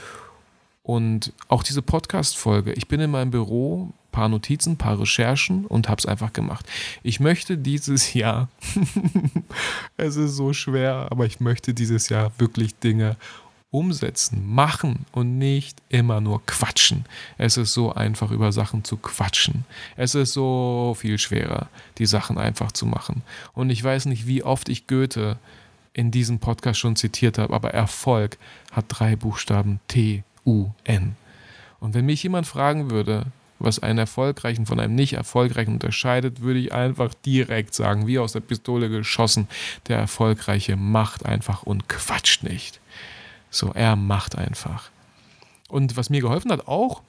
[0.81, 2.73] Und auch diese Podcast-Folge.
[2.73, 6.65] Ich bin in meinem Büro, paar Notizen, paar Recherchen und habe es einfach gemacht.
[7.04, 8.47] Ich möchte dieses Jahr,
[9.97, 13.17] es ist so schwer, aber ich möchte dieses Jahr wirklich Dinge
[13.71, 17.06] umsetzen, machen und nicht immer nur quatschen.
[17.39, 19.65] Es ist so einfach, über Sachen zu quatschen.
[19.97, 23.23] Es ist so viel schwerer, die Sachen einfach zu machen.
[23.54, 25.39] Und ich weiß nicht, wie oft ich Goethe
[25.93, 28.38] in diesem Podcast schon zitiert habe, aber Erfolg
[28.71, 31.15] hat drei Buchstaben T, U, N.
[31.80, 33.26] Und wenn mich jemand fragen würde,
[33.63, 38.34] was einen erfolgreichen von einem nicht erfolgreichen unterscheidet, würde ich einfach direkt sagen, wie aus
[38.34, 39.47] der Pistole geschossen,
[39.88, 42.80] der Erfolgreiche macht einfach und quatscht nicht.
[43.49, 44.89] So, er macht einfach.
[45.69, 47.02] Und was mir geholfen hat, auch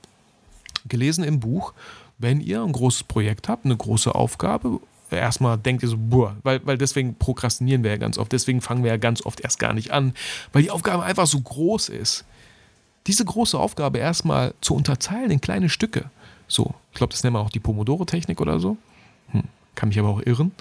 [0.86, 1.72] gelesen im Buch,
[2.18, 6.64] wenn ihr ein großes Projekt habt, eine große Aufgabe, erstmal denkt ihr so, boah, weil,
[6.66, 9.72] weil deswegen prokrastinieren wir ja ganz oft, deswegen fangen wir ja ganz oft erst gar
[9.72, 10.14] nicht an,
[10.52, 12.24] weil die Aufgabe einfach so groß ist.
[13.06, 16.10] Diese große Aufgabe erstmal zu unterteilen in kleine Stücke
[16.54, 18.76] so, ich glaube, das nennt man auch die Pomodoro-Technik oder so.
[19.30, 19.42] Hm,
[19.74, 20.52] kann mich aber auch irren.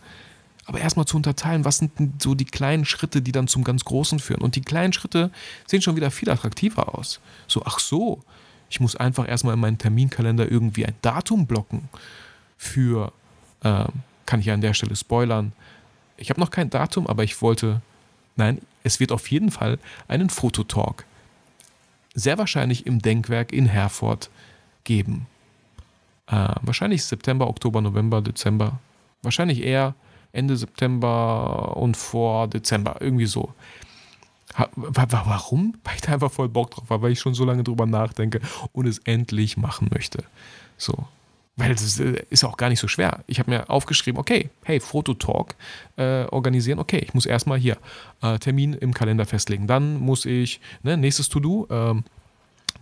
[0.66, 4.18] Aber erstmal zu unterteilen, was sind so die kleinen Schritte, die dann zum ganz Großen
[4.18, 4.42] führen.
[4.42, 5.30] Und die kleinen Schritte
[5.68, 7.20] sehen schon wieder viel attraktiver aus.
[7.48, 8.24] So, ach so,
[8.72, 11.90] ich muss einfach erstmal in meinen Terminkalender irgendwie ein Datum blocken
[12.58, 13.14] für,
[13.62, 13.86] äh,
[14.26, 15.54] kann ich ja an der Stelle spoilern.
[16.18, 17.82] Ich habe noch kein Datum, aber ich wollte,
[18.36, 19.78] nein, es wird auf jeden Fall
[20.08, 21.06] einen Fototalk,
[22.16, 24.32] sehr wahrscheinlich im Denkwerk in Herford,
[24.86, 25.28] geben.
[26.28, 28.80] Äh, wahrscheinlich September, Oktober, November, Dezember.
[29.22, 29.96] Wahrscheinlich eher
[30.32, 32.98] Ende September und vor Dezember.
[33.00, 33.54] Irgendwie so.
[34.76, 35.76] Warum?
[35.84, 38.40] Weil ich da einfach voll Bock drauf habe, weil ich schon so lange drüber nachdenke
[38.72, 40.24] und es endlich machen möchte.
[40.78, 41.08] So.
[41.56, 43.24] Weil das ist auch gar nicht so schwer.
[43.28, 45.56] Ich habe mir aufgeschrieben, okay, hey, Fototalk
[45.98, 47.78] äh, organisieren, okay, ich muss erstmal hier
[48.22, 49.68] äh, Termin im Kalender festlegen.
[49.68, 52.04] Dann muss ich, ne, nächstes To-Do, ähm,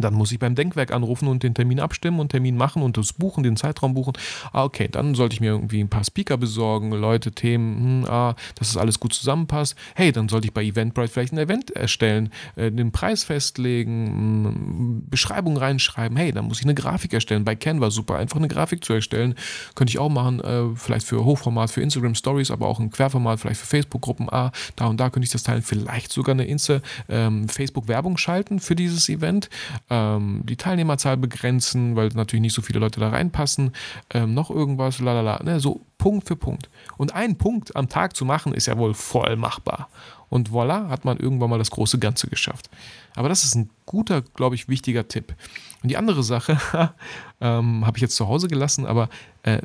[0.01, 3.13] dann muss ich beim Denkwerk anrufen und den Termin abstimmen und Termin machen und das
[3.13, 4.13] buchen, den Zeitraum buchen.
[4.51, 8.35] Ah, okay, dann sollte ich mir irgendwie ein paar Speaker besorgen, Leute, Themen, hm, ah,
[8.55, 9.75] dass das alles gut zusammenpasst.
[9.95, 15.03] Hey, dann sollte ich bei Eventbrite vielleicht ein Event erstellen, äh, den Preis festlegen, hm,
[15.09, 16.17] Beschreibung reinschreiben.
[16.17, 17.43] Hey, dann muss ich eine Grafik erstellen.
[17.43, 19.35] Bei Canva super, einfach eine Grafik zu erstellen.
[19.75, 23.39] Könnte ich auch machen, äh, vielleicht für Hochformat, für Instagram Stories, aber auch ein Querformat,
[23.39, 24.29] vielleicht für Facebook-Gruppen.
[24.29, 25.61] Ah, da und da könnte ich das teilen.
[25.61, 29.49] Vielleicht sogar eine Insta, ähm, Facebook-Werbung schalten für dieses Event
[29.91, 33.73] ähm, die Teilnehmerzahl begrenzen, weil natürlich nicht so viele Leute da reinpassen,
[34.11, 36.69] ähm, noch irgendwas, lalala, ne, so Punkt für Punkt.
[36.97, 39.89] Und einen Punkt am Tag zu machen, ist ja wohl voll machbar.
[40.29, 42.69] Und voilà, hat man irgendwann mal das große Ganze geschafft.
[43.17, 45.35] Aber das ist ein guter, glaube ich, wichtiger Tipp.
[45.83, 46.57] Und die andere Sache
[47.41, 49.09] ähm, habe ich jetzt zu Hause gelassen, aber
[49.43, 49.59] äh,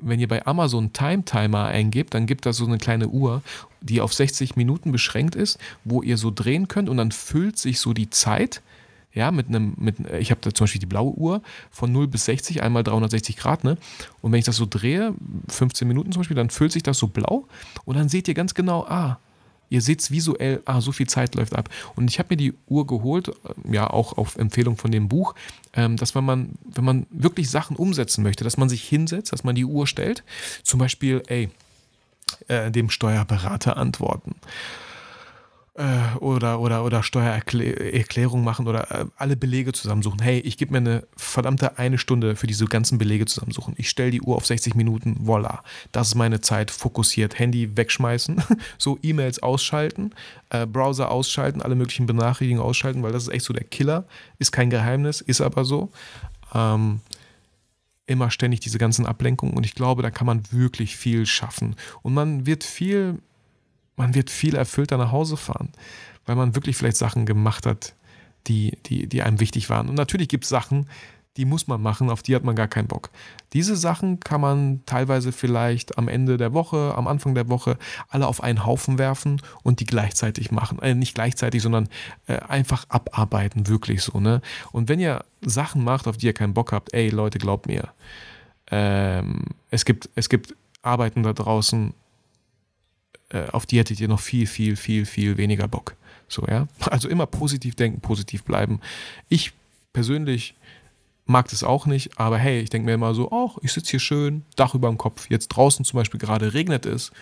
[0.00, 3.42] wenn ihr bei Amazon Time Timer eingebt, dann gibt das so eine kleine Uhr,
[3.80, 7.78] die auf 60 Minuten beschränkt ist, wo ihr so drehen könnt und dann füllt sich
[7.78, 8.62] so die Zeit
[9.12, 12.62] ja, mit einem, mit, ich habe zum Beispiel die blaue Uhr von 0 bis 60,
[12.62, 13.76] einmal 360 Grad, ne?
[14.20, 15.14] Und wenn ich das so drehe,
[15.48, 17.46] 15 Minuten zum Beispiel, dann füllt sich das so blau
[17.84, 19.18] und dann seht ihr ganz genau, ah,
[19.68, 21.68] ihr seht es visuell, ah, so viel Zeit läuft ab.
[21.96, 25.34] Und ich habe mir die Uhr geholt, äh, ja, auch auf Empfehlung von dem Buch,
[25.72, 29.44] ähm, dass wenn man, wenn man wirklich Sachen umsetzen möchte, dass man sich hinsetzt, dass
[29.44, 30.22] man die Uhr stellt,
[30.62, 31.48] zum Beispiel, ey,
[32.46, 34.36] äh, dem Steuerberater antworten
[35.74, 40.20] äh, oder, oder, oder Steuererklärung machen oder äh, alle Belege zusammensuchen.
[40.20, 43.74] Hey, ich gebe mir eine verdammte eine Stunde für diese ganzen Belege zusammensuchen.
[43.76, 45.62] Ich stelle die Uhr auf 60 Minuten, voila.
[45.92, 47.38] Das ist meine Zeit, fokussiert.
[47.38, 48.42] Handy wegschmeißen,
[48.78, 50.12] so E-Mails ausschalten,
[50.50, 54.04] äh, Browser ausschalten, alle möglichen Benachrichtigungen ausschalten, weil das ist echt so der Killer.
[54.38, 55.90] Ist kein Geheimnis, ist aber so.
[56.52, 57.00] Ähm,
[58.06, 61.76] immer ständig diese ganzen Ablenkungen und ich glaube, da kann man wirklich viel schaffen.
[62.02, 63.20] Und man wird viel
[64.00, 65.68] man wird viel erfüllter nach Hause fahren,
[66.24, 67.94] weil man wirklich vielleicht Sachen gemacht hat,
[68.46, 69.90] die, die, die einem wichtig waren.
[69.90, 70.88] Und natürlich gibt es Sachen,
[71.36, 73.10] die muss man machen, auf die hat man gar keinen Bock.
[73.52, 77.76] Diese Sachen kann man teilweise vielleicht am Ende der Woche, am Anfang der Woche
[78.08, 80.80] alle auf einen Haufen werfen und die gleichzeitig machen.
[80.80, 81.90] Äh, nicht gleichzeitig, sondern
[82.26, 84.18] äh, einfach abarbeiten, wirklich so.
[84.18, 84.40] Ne?
[84.72, 87.90] Und wenn ihr Sachen macht, auf die ihr keinen Bock habt, ey Leute, glaubt mir,
[88.70, 91.92] ähm, es, gibt, es gibt Arbeiten da draußen,
[93.52, 95.94] auf die hättet ihr noch viel, viel, viel, viel weniger Bock.
[96.28, 96.66] So, ja.
[96.90, 98.80] Also immer positiv denken, positiv bleiben.
[99.28, 99.52] Ich
[99.92, 100.54] persönlich
[101.26, 104.00] mag das auch nicht, aber hey, ich denke mir immer so, ach, ich sitze hier
[104.00, 105.30] schön, Dach über dem Kopf.
[105.30, 107.12] Jetzt draußen zum Beispiel gerade regnet es.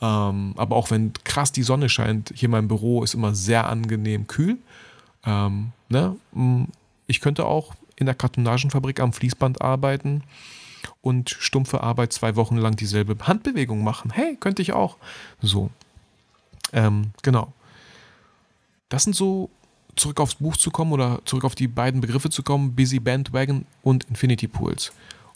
[0.00, 4.26] Ähm, aber auch wenn krass die Sonne scheint, hier mein Büro ist immer sehr angenehm
[4.26, 4.58] kühl.
[5.24, 6.16] Ähm, ne?
[6.32, 6.64] Mm,
[7.06, 10.24] ich könnte auch in der Kartonagenfabrik am Fließband arbeiten
[11.00, 14.10] und stumpfe Arbeit zwei Wochen lang dieselbe Handbewegung machen.
[14.10, 14.96] Hey, könnte ich auch.
[15.40, 15.70] So.
[16.72, 17.52] Ähm, genau.
[18.88, 19.50] Das sind so,
[19.96, 23.66] zurück aufs Buch zu kommen oder zurück auf die beiden Begriffe zu kommen, Busy Bandwagon
[23.82, 24.92] und Infinity Pools.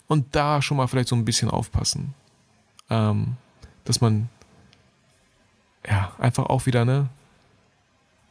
[0.07, 2.13] Und da schon mal vielleicht so ein bisschen aufpassen.
[2.89, 3.37] Ähm,
[3.85, 4.29] dass man
[5.87, 7.09] ja einfach auch wieder, ne,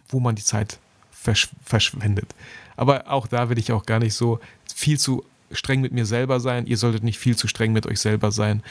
[0.08, 0.78] wo man die Zeit
[1.10, 2.34] versch verschwendet.
[2.76, 4.40] Aber auch da will ich auch gar nicht so
[4.72, 6.66] viel zu streng mit mir selber sein.
[6.66, 8.62] Ihr solltet nicht viel zu streng mit euch selber sein.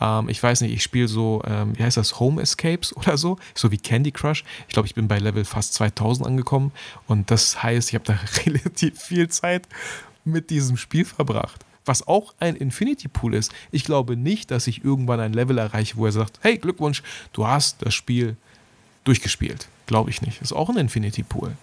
[0.00, 3.38] Ähm, ich weiß nicht, ich spiele so, ähm, wie heißt das, Home Escapes oder so,
[3.54, 4.44] so wie Candy Crush.
[4.68, 6.72] Ich glaube, ich bin bei Level fast 2000 angekommen
[7.06, 9.68] und das heißt, ich habe da relativ viel Zeit
[10.24, 11.64] mit diesem Spiel verbracht.
[11.84, 13.52] Was auch ein Infinity Pool ist.
[13.72, 17.46] Ich glaube nicht, dass ich irgendwann ein Level erreiche, wo er sagt, hey, Glückwunsch, du
[17.46, 18.36] hast das Spiel
[19.02, 19.68] durchgespielt.
[19.86, 20.40] Glaube ich nicht.
[20.40, 21.56] Ist auch ein Infinity Pool.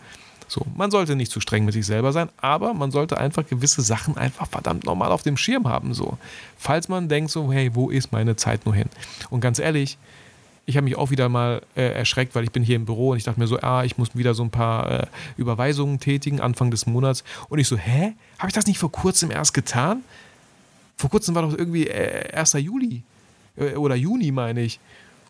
[0.50, 3.84] So, man sollte nicht zu streng mit sich selber sein, aber man sollte einfach gewisse
[3.84, 5.94] Sachen einfach verdammt normal auf dem Schirm haben.
[5.94, 6.18] So,
[6.58, 8.90] falls man denkt so, hey, wo ist meine Zeit nur hin?
[9.30, 10.00] Und ganz ehrlich,
[10.66, 13.18] ich habe mich auch wieder mal äh, erschreckt, weil ich bin hier im Büro und
[13.18, 15.08] ich dachte mir so, ah, ich muss wieder so ein paar äh,
[15.38, 17.24] Überweisungen tätigen Anfang des Monats.
[17.48, 18.14] Und ich so, hä?
[18.40, 20.04] Habe ich das nicht vor kurzem erst getan?
[20.98, 22.54] Vor kurzem war doch irgendwie äh, 1.
[22.54, 23.04] Juli
[23.56, 24.80] äh, oder Juni, meine ich.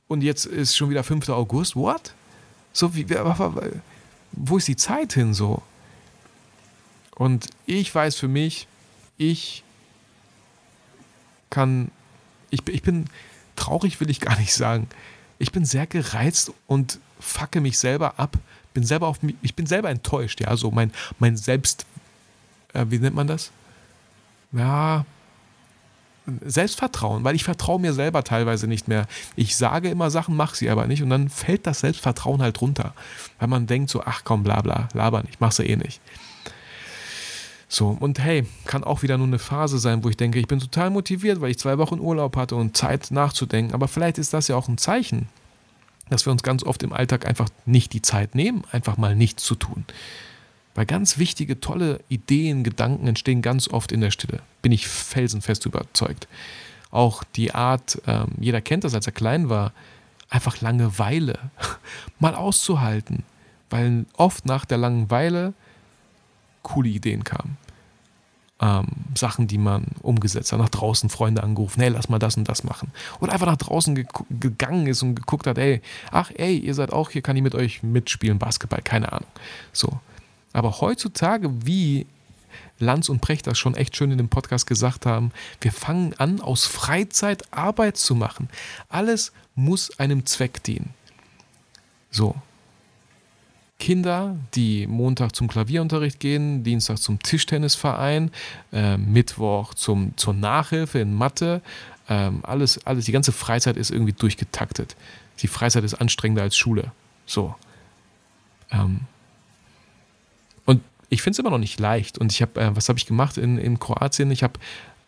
[0.07, 1.29] Und jetzt ist schon wieder 5.
[1.29, 1.75] August.
[1.75, 2.13] What?
[2.73, 3.05] So wie,
[4.31, 5.61] wo ist die Zeit hin so?
[7.15, 8.67] Und ich weiß für mich,
[9.17, 9.63] ich
[11.49, 11.91] kann,
[12.49, 13.05] ich, ich bin
[13.55, 14.87] traurig, will ich gar nicht sagen.
[15.37, 18.37] Ich bin sehr gereizt und facke mich selber ab.
[18.73, 20.55] Bin selber auf mich, ich bin selber enttäuscht, ja.
[20.55, 21.85] So mein, mein Selbst,
[22.73, 23.51] äh, wie nennt man das?
[24.51, 25.05] Ja,
[26.45, 29.07] Selbstvertrauen, weil ich vertraue mir selber teilweise nicht mehr.
[29.35, 32.93] Ich sage immer Sachen, mache sie aber nicht und dann fällt das Selbstvertrauen halt runter,
[33.39, 36.01] weil man denkt so, ach komm, bla bla, laber nicht, mach sie eh nicht.
[37.71, 40.59] So, und hey, kann auch wieder nur eine Phase sein, wo ich denke, ich bin
[40.59, 43.75] total motiviert, weil ich zwei Wochen Urlaub hatte und Zeit nachzudenken.
[43.75, 45.29] Aber vielleicht ist das ja auch ein Zeichen,
[46.09, 49.43] dass wir uns ganz oft im Alltag einfach nicht die Zeit nehmen, einfach mal nichts
[49.43, 49.85] zu tun.
[50.75, 54.41] Weil ganz wichtige, tolle Ideen, Gedanken entstehen ganz oft in der Stille.
[54.61, 56.27] Bin ich felsenfest überzeugt.
[56.91, 59.73] Auch die Art, ähm, jeder kennt das, als er klein war,
[60.29, 61.37] einfach Langeweile
[62.19, 63.23] mal auszuhalten.
[63.69, 65.53] Weil oft nach der Langeweile
[66.63, 67.57] coole Ideen kamen.
[68.61, 72.49] Ähm, Sachen, die man umgesetzt hat, nach draußen Freunde angerufen, hey, lass mal das und
[72.49, 72.91] das machen.
[73.21, 76.91] Oder einfach nach draußen ge gegangen ist und geguckt hat, ey, ach, ey, ihr seid
[76.91, 79.29] auch hier, kann ich mit euch mitspielen, Basketball, keine Ahnung.
[79.71, 79.99] So.
[80.53, 82.07] Aber heutzutage, wie
[82.79, 85.31] Lanz und Precht das schon echt schön in dem Podcast gesagt haben,
[85.61, 88.49] wir fangen an, aus Freizeit Arbeit zu machen.
[88.87, 90.93] Alles muss einem Zweck dienen.
[92.11, 92.35] So,
[93.79, 98.29] Kinder, die Montag zum Klavierunterricht gehen, Dienstag zum Tischtennisverein,
[98.73, 101.61] äh, Mittwoch zum, zur Nachhilfe in Mathe.
[102.09, 104.97] Ähm, alles, alles, die ganze Freizeit ist irgendwie durchgetaktet.
[105.39, 106.91] Die Freizeit ist anstrengender als Schule.
[107.25, 107.55] So.
[108.71, 109.01] Ähm.
[111.09, 112.17] Ich finde es immer noch nicht leicht.
[112.17, 114.31] Und ich habe, äh, was habe ich gemacht in, in Kroatien?
[114.31, 114.53] Ich habe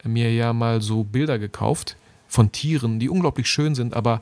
[0.03, 1.95] mir ja mal so Bilder gekauft
[2.27, 4.21] von Tieren, die unglaublich schön sind, aber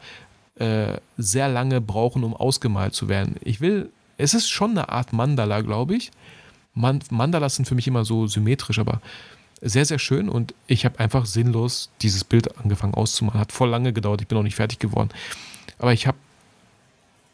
[0.56, 3.36] äh, sehr lange brauchen, um ausgemalt zu werden.
[3.42, 3.90] Ich will
[4.20, 6.12] es ist schon eine Art Mandala, glaube ich.
[6.74, 9.02] Mandalas sind für mich immer so symmetrisch, aber
[9.62, 13.40] sehr, sehr schön und ich habe einfach sinnlos dieses Bild angefangen auszumalen.
[13.40, 15.10] Hat voll lange gedauert, ich bin noch nicht fertig geworden.
[15.78, 16.18] Aber ich habe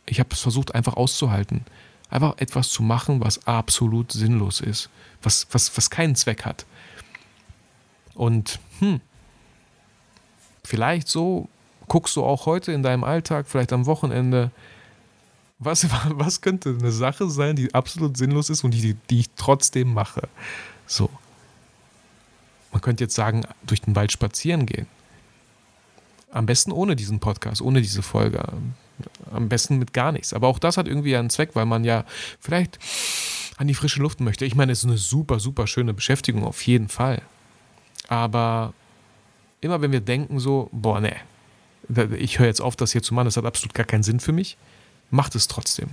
[0.05, 1.65] ich es versucht einfach auszuhalten.
[2.09, 4.89] Einfach etwas zu machen, was absolut sinnlos ist,
[5.21, 6.65] was, was, was keinen Zweck hat.
[8.13, 9.01] Und hm,
[10.63, 11.49] vielleicht so
[11.87, 14.51] guckst du auch heute in deinem Alltag, vielleicht am Wochenende,
[15.59, 19.93] was, was könnte eine Sache sein, die absolut sinnlos ist und die, die ich trotzdem
[19.93, 20.27] mache?
[20.87, 21.09] So.
[22.71, 24.87] Man könnte jetzt sagen, durch den Wald spazieren gehen.
[26.31, 28.45] Am besten ohne diesen Podcast, ohne diese Folge.
[29.31, 30.33] Am besten mit gar nichts.
[30.33, 32.05] Aber auch das hat irgendwie einen Zweck, weil man ja
[32.39, 32.79] vielleicht
[33.57, 34.45] an die frische Luft möchte.
[34.45, 37.21] Ich meine, es ist eine super, super schöne Beschäftigung, auf jeden Fall.
[38.07, 38.73] Aber
[39.61, 41.15] immer wenn wir denken so, boah, ne,
[42.17, 44.31] ich höre jetzt auf, das hier zu machen, das hat absolut gar keinen Sinn für
[44.31, 44.57] mich,
[45.09, 45.89] macht es trotzdem.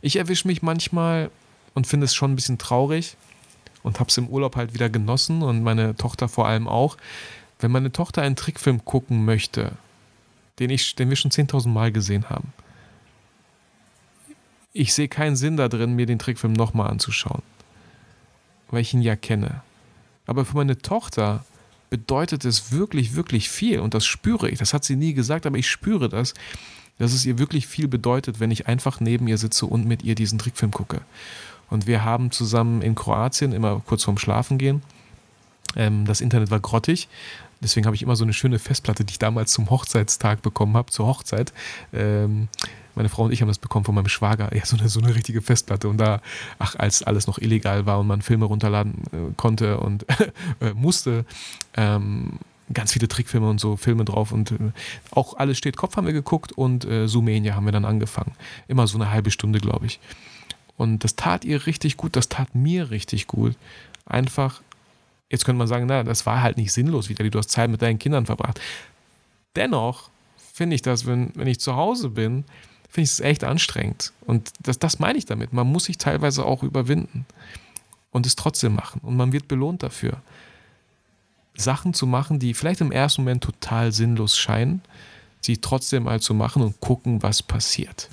[0.00, 1.30] Ich erwische mich manchmal
[1.74, 3.16] und finde es schon ein bisschen traurig
[3.82, 6.96] und habe es im Urlaub halt wieder genossen und meine Tochter vor allem auch.
[7.58, 9.72] Wenn meine Tochter einen Trickfilm gucken möchte,
[10.60, 12.52] den, ich, den wir schon 10.000 Mal gesehen haben,
[14.72, 17.42] ich sehe keinen Sinn da drin, mir den Trickfilm nochmal anzuschauen,
[18.70, 19.62] weil ich ihn ja kenne.
[20.26, 21.44] Aber für meine Tochter
[21.90, 24.60] bedeutet es wirklich, wirklich viel und das spüre ich.
[24.60, 26.34] Das hat sie nie gesagt, aber ich spüre das,
[26.98, 30.14] dass es ihr wirklich viel bedeutet, wenn ich einfach neben ihr sitze und mit ihr
[30.14, 31.00] diesen Trickfilm gucke.
[31.68, 34.82] Und wir haben zusammen in Kroatien immer kurz vorm Schlafen gehen.
[35.76, 37.08] Ähm, das Internet war grottig.
[37.62, 40.90] Deswegen habe ich immer so eine schöne Festplatte, die ich damals zum Hochzeitstag bekommen habe,
[40.90, 41.52] zur Hochzeit.
[41.92, 42.48] Ähm,
[42.94, 44.54] meine Frau und ich haben das bekommen von meinem Schwager.
[44.54, 45.88] Ja, so eine, so eine richtige Festplatte.
[45.88, 46.20] Und da,
[46.58, 50.06] ach, als alles noch illegal war und man Filme runterladen äh, konnte und
[50.60, 51.24] äh, musste,
[51.76, 52.38] ähm,
[52.72, 54.56] ganz viele Trickfilme und so Filme drauf und äh,
[55.10, 58.32] auch alles steht Kopf haben wir geguckt und äh, Sumenia haben wir dann angefangen.
[58.68, 60.00] Immer so eine halbe Stunde, glaube ich.
[60.76, 63.54] Und das tat ihr richtig gut, das tat mir richtig gut.
[64.06, 64.62] Einfach,
[65.30, 67.80] jetzt könnte man sagen, na, das war halt nicht sinnlos, wieder, du hast Zeit mit
[67.80, 68.60] deinen Kindern verbracht.
[69.56, 70.10] Dennoch
[70.52, 72.44] finde ich das, wenn, wenn ich zu Hause bin,
[72.88, 74.12] finde ich es echt anstrengend.
[74.26, 75.52] Und das, das meine ich damit.
[75.52, 77.24] Man muss sich teilweise auch überwinden
[78.10, 79.00] und es trotzdem machen.
[79.02, 80.20] Und man wird belohnt dafür.
[81.54, 84.82] Sachen zu machen, die vielleicht im ersten Moment total sinnlos scheinen,
[85.40, 88.08] sie trotzdem mal zu machen und gucken, was passiert.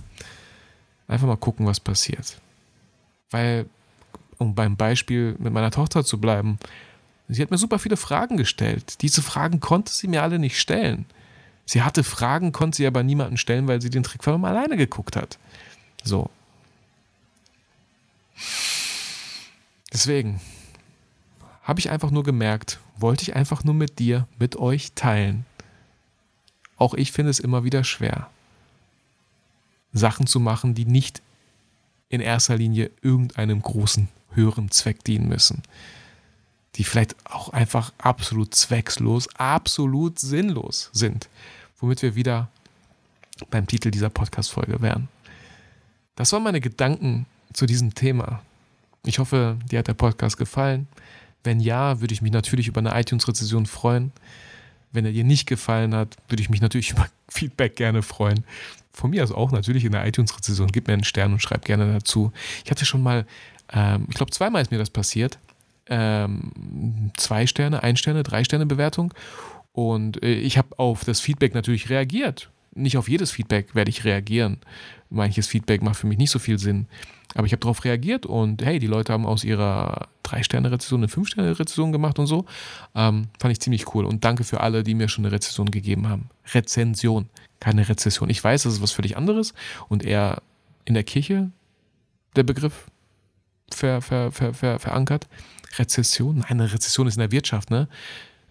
[1.07, 2.39] Einfach mal gucken, was passiert.
[3.31, 3.65] Weil,
[4.37, 6.59] um beim Beispiel mit meiner Tochter zu bleiben,
[7.27, 9.01] sie hat mir super viele Fragen gestellt.
[9.01, 11.05] Diese Fragen konnte sie mir alle nicht stellen.
[11.65, 15.37] Sie hatte Fragen, konnte sie aber niemanden stellen, weil sie den Trickfilm alleine geguckt hat.
[16.03, 16.29] So.
[19.91, 20.39] Deswegen,
[21.67, 25.45] habe ich einfach nur gemerkt, wollte ich einfach nur mit dir, mit euch teilen.
[26.77, 28.29] Auch ich finde es immer wieder schwer,
[29.91, 31.21] Sachen zu machen, die nicht
[32.07, 35.61] in erster Linie irgendeinem großen, höheren Zweck dienen müssen.
[36.77, 41.29] Die vielleicht auch einfach absolut zweckslos, absolut sinnlos sind.
[41.79, 42.49] Womit wir wieder
[43.49, 45.07] beim Titel dieser Podcast-Folge wären.
[46.15, 48.41] Das waren meine Gedanken zu diesem Thema.
[49.05, 50.87] Ich hoffe, dir hat der Podcast gefallen.
[51.43, 54.11] Wenn ja, würde ich mich natürlich über eine iTunes-Rezession freuen.
[54.91, 58.43] Wenn er dir nicht gefallen hat, würde ich mich natürlich über Feedback gerne freuen.
[58.91, 60.67] Von mir aus auch natürlich in der iTunes-Rezession.
[60.71, 62.31] Gib mir einen Stern und schreib gerne dazu.
[62.65, 63.25] Ich hatte schon mal,
[63.71, 65.39] ähm, ich glaube, zweimal ist mir das passiert,
[65.89, 69.13] ähm, zwei Sterne, ein Sterne, drei Sterne Bewertung.
[69.71, 72.49] Und äh, ich habe auf das Feedback natürlich reagiert.
[72.73, 74.57] Nicht auf jedes Feedback werde ich reagieren.
[75.09, 76.87] Manches Feedback macht für mich nicht so viel Sinn.
[77.35, 81.91] Aber ich habe darauf reagiert und hey, die Leute haben aus ihrer 3-Sterne-Rezession eine 5-Sterne-Rezession
[81.91, 82.45] gemacht und so.
[82.95, 84.05] Ähm, fand ich ziemlich cool.
[84.05, 86.29] Und danke für alle, die mir schon eine Rezession gegeben haben.
[86.53, 88.29] Rezension, keine Rezession.
[88.29, 89.53] Ich weiß, das ist was völlig anderes
[89.89, 90.41] und eher
[90.85, 91.51] in der Kirche
[92.35, 92.87] der Begriff
[93.71, 95.27] ver, ver, ver, verankert.
[95.77, 96.39] Rezession?
[96.39, 97.87] Nein, eine Rezession ist in der Wirtschaft, ne?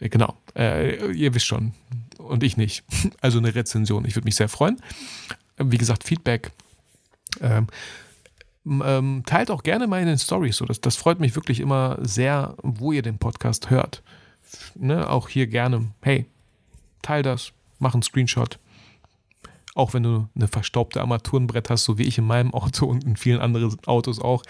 [0.00, 1.72] Äh, genau, äh, ihr wisst schon.
[2.18, 2.84] Und ich nicht.
[3.20, 4.04] Also eine Rezension.
[4.04, 4.80] Ich würde mich sehr freuen.
[5.58, 6.52] Wie gesagt, Feedback.
[7.40, 7.66] Ähm,
[8.66, 10.56] ähm, teilt auch gerne mal in den Stories.
[10.56, 14.02] So, das, das freut mich wirklich immer sehr, wo ihr den Podcast hört.
[14.74, 15.92] Ne, auch hier gerne.
[16.02, 16.26] Hey,
[17.02, 18.58] teil das, mach einen Screenshot.
[19.74, 23.16] Auch wenn du eine verstaubte Armaturenbrett hast, so wie ich in meinem Auto und in
[23.16, 24.42] vielen anderen Autos auch.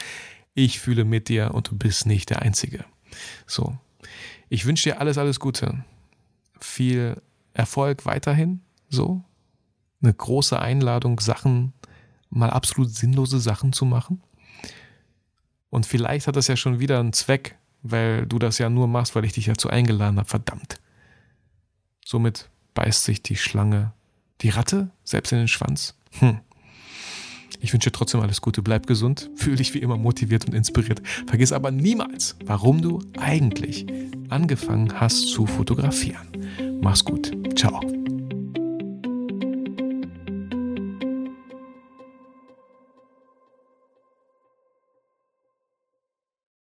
[0.59, 2.86] Ich fühle mit dir und du bist nicht der Einzige.
[3.46, 3.76] So.
[4.48, 5.84] Ich wünsche dir alles, alles Gute.
[6.59, 7.20] Viel
[7.52, 8.62] Erfolg weiterhin.
[8.88, 9.22] So.
[10.00, 11.74] Eine große Einladung, Sachen
[12.30, 14.22] mal absolut sinnlose Sachen zu machen.
[15.68, 19.14] Und vielleicht hat das ja schon wieder einen Zweck, weil du das ja nur machst,
[19.14, 20.28] weil ich dich dazu eingeladen habe.
[20.28, 20.80] Verdammt.
[22.02, 23.92] Somit beißt sich die Schlange
[24.40, 25.98] die Ratte selbst in den Schwanz.
[26.12, 26.40] Hm.
[27.61, 31.03] Ich wünsche trotzdem alles Gute, bleib gesund, fühl dich wie immer motiviert und inspiriert.
[31.26, 33.86] Vergiss aber niemals, warum du eigentlich
[34.28, 36.28] angefangen hast zu fotografieren.
[36.80, 37.32] Mach's gut.
[37.57, 37.80] Ciao.